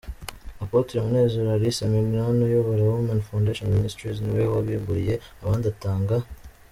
Apôtre 0.65 0.97
Munezero 1.05 1.49
Alice 1.55 1.83
Mignone 1.91 2.39
uyobora 2.47 2.83
Women 2.93 3.19
Foundation 3.29 3.67
Ministries 3.77 4.17
niwe 4.21 4.43
wabimburiye 4.53 5.15
abandi 5.41 5.65
atanga. 5.73 6.15